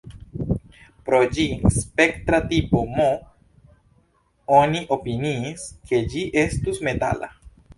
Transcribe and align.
Pro 1.09 1.19
ĝi 1.37 1.43
spektra 1.75 2.39
tipo 2.55 2.81
M, 2.95 3.07
oni 4.61 4.83
opiniis, 4.97 5.69
ke 5.91 6.05
ĝi 6.15 6.25
estus 6.47 6.83
metala. 6.91 7.35